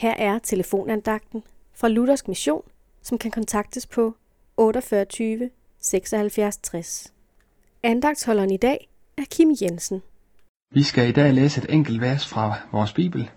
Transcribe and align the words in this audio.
Her 0.00 0.14
er 0.14 0.38
telefonandagten 0.38 1.42
fra 1.74 1.88
Luthersk 1.88 2.28
Mission, 2.28 2.62
som 3.02 3.18
kan 3.18 3.30
kontaktes 3.30 3.86
på 3.86 4.16
48 4.56 5.50
76 5.80 6.56
60. 6.56 7.12
Andagtsholderen 7.82 8.50
i 8.50 8.56
dag 8.56 8.88
er 9.16 9.22
Kim 9.30 9.56
Jensen. 9.62 10.02
Vi 10.74 10.82
skal 10.82 11.08
i 11.08 11.12
dag 11.12 11.34
læse 11.34 11.62
et 11.62 11.74
enkelt 11.74 12.00
vers 12.00 12.26
fra 12.26 12.54
vores 12.72 12.92
Bibel, 12.92 13.30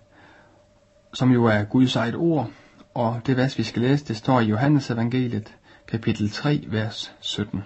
som 1.13 1.31
jo 1.31 1.45
er 1.45 1.63
Guds 1.63 1.95
eget 1.95 2.15
ord, 2.15 2.51
og 2.93 3.21
det 3.25 3.37
vers, 3.37 3.57
vi 3.57 3.63
skal 3.63 3.81
læse, 3.81 4.05
det 4.05 4.17
står 4.17 4.39
i 4.39 4.45
Johannes 4.45 4.89
evangeliet, 4.89 5.57
kapitel 5.87 6.29
3, 6.29 6.63
vers 6.67 7.15
17, 7.21 7.63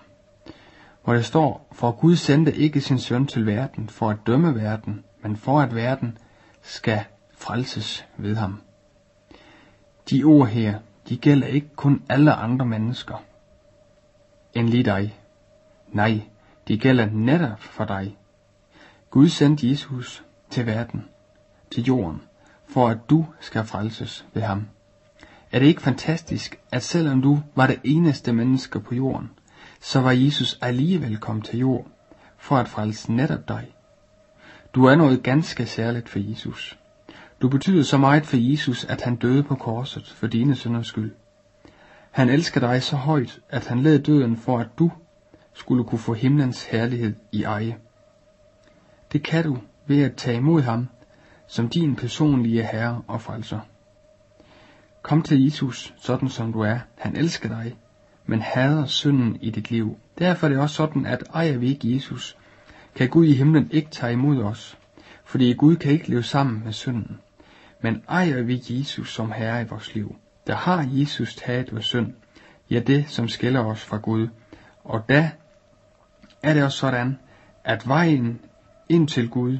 hvor 1.03 1.13
det 1.13 1.25
står, 1.25 1.67
For 1.71 1.91
Gud 1.91 2.15
sendte 2.15 2.55
ikke 2.55 2.81
sin 2.81 2.99
søn 2.99 3.27
til 3.27 3.45
verden 3.45 3.89
for 3.89 4.09
at 4.09 4.17
dømme 4.27 4.55
verden, 4.55 5.03
men 5.23 5.37
for 5.37 5.59
at 5.61 5.75
verden 5.75 6.17
skal 6.61 6.99
frelses 7.37 8.05
ved 8.17 8.35
ham. 8.35 8.61
De 10.09 10.23
ord 10.23 10.47
her, 10.47 10.79
de 11.09 11.17
gælder 11.17 11.47
ikke 11.47 11.75
kun 11.75 12.03
alle 12.09 12.33
andre 12.33 12.65
mennesker 12.65 13.23
end 14.53 14.69
lige 14.69 14.83
dig. 14.83 15.19
Nej, 15.87 16.21
de 16.67 16.77
gælder 16.77 17.05
netop 17.05 17.59
for 17.59 17.85
dig. 17.85 18.17
Gud 19.09 19.29
sendte 19.29 19.69
Jesus 19.69 20.23
til 20.49 20.65
verden, 20.65 21.05
til 21.71 21.83
jorden, 21.83 22.21
for 22.67 22.87
at 22.89 22.97
du 23.09 23.25
skal 23.39 23.65
frelses 23.65 24.25
ved 24.33 24.41
ham. 24.41 24.67
Er 25.51 25.59
det 25.59 25.65
ikke 25.65 25.81
fantastisk, 25.81 26.59
at 26.71 26.83
selvom 26.83 27.21
du 27.21 27.39
var 27.55 27.67
det 27.67 27.79
eneste 27.83 28.33
menneske 28.33 28.79
på 28.79 28.95
jorden, 28.95 29.29
så 29.81 30.01
var 30.01 30.11
Jesus 30.11 30.57
alligevel 30.61 31.17
kommet 31.17 31.45
til 31.45 31.59
jord 31.59 31.87
for 32.37 32.57
at 32.57 32.67
frelse 32.67 33.11
netop 33.11 33.47
dig. 33.47 33.75
Du 34.73 34.85
er 34.85 34.95
noget 34.95 35.23
ganske 35.23 35.65
særligt 35.65 36.09
for 36.09 36.19
Jesus. 36.19 36.79
Du 37.41 37.49
betyder 37.49 37.83
så 37.83 37.97
meget 37.97 38.25
for 38.25 38.37
Jesus, 38.37 38.85
at 38.85 39.01
han 39.01 39.15
døde 39.15 39.43
på 39.43 39.55
korset 39.55 40.13
for 40.15 40.27
dine 40.27 40.55
synders 40.55 40.87
skyld. 40.87 41.11
Han 42.11 42.29
elsker 42.29 42.59
dig 42.59 42.83
så 42.83 42.95
højt, 42.95 43.39
at 43.49 43.67
han 43.67 43.79
led 43.79 43.99
døden 43.99 44.37
for, 44.37 44.59
at 44.59 44.67
du 44.79 44.91
skulle 45.53 45.83
kunne 45.83 45.99
få 45.99 46.13
himlens 46.13 46.65
herlighed 46.65 47.15
i 47.31 47.43
eje. 47.43 47.77
Det 49.11 49.23
kan 49.23 49.43
du 49.43 49.57
ved 49.87 50.01
at 50.01 50.15
tage 50.15 50.37
imod 50.37 50.61
ham 50.61 50.87
som 51.47 51.69
din 51.69 51.95
personlige 51.95 52.63
herre 52.63 53.01
og 53.07 53.21
frelser. 53.21 53.59
Kom 55.01 55.21
til 55.21 55.43
Jesus, 55.43 55.93
sådan 55.97 56.29
som 56.29 56.53
du 56.53 56.59
er. 56.59 56.79
Han 56.97 57.15
elsker 57.15 57.49
dig, 57.49 57.75
men 58.25 58.41
hader 58.41 58.85
synden 58.85 59.37
i 59.41 59.49
dit 59.49 59.71
liv. 59.71 59.97
Derfor 60.19 60.47
er 60.47 60.49
det 60.49 60.59
også 60.59 60.75
sådan, 60.75 61.05
at 61.05 61.23
ejer 61.33 61.57
vi 61.57 61.67
ikke 61.67 61.95
Jesus, 61.95 62.37
kan 62.95 63.09
Gud 63.09 63.25
i 63.25 63.33
himlen 63.33 63.69
ikke 63.71 63.89
tage 63.89 64.13
imod 64.13 64.43
os, 64.43 64.77
fordi 65.25 65.53
Gud 65.53 65.75
kan 65.75 65.91
ikke 65.91 66.09
leve 66.09 66.23
sammen 66.23 66.61
med 66.63 66.73
synden. 66.73 67.19
Men 67.81 68.03
ejer 68.09 68.41
vi 68.41 68.63
Jesus 68.69 69.13
som 69.13 69.31
herre 69.31 69.61
i 69.61 69.65
vores 69.65 69.95
liv, 69.95 70.15
der 70.47 70.55
har 70.55 70.87
Jesus 70.91 71.35
taget 71.35 71.71
vores 71.71 71.85
synd, 71.85 72.13
ja 72.69 72.79
det, 72.79 73.09
som 73.09 73.27
skiller 73.27 73.65
os 73.65 73.83
fra 73.83 73.97
Gud. 73.97 74.27
Og 74.83 75.09
da 75.09 75.31
er 76.43 76.53
det 76.53 76.63
også 76.63 76.77
sådan, 76.77 77.19
at 77.63 77.87
vejen 77.87 78.41
ind 78.89 79.07
til 79.07 79.29
Gud, 79.29 79.57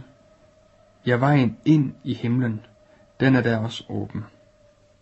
ja 1.05 1.15
vejen 1.15 1.57
ind 1.65 1.93
i 2.03 2.13
himlen, 2.13 2.65
den 3.19 3.35
er 3.35 3.41
der 3.41 3.57
også 3.57 3.83
åben. 3.89 4.23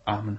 Amen. 0.06 0.38